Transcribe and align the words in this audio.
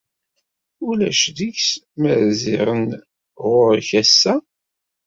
Ulac 0.87 1.21
deg-s 1.37 1.69
ma 1.99 2.13
rziɣ-n 2.25 2.87
ɣuṛ-k 3.49 3.89
ass-a? 4.01 4.33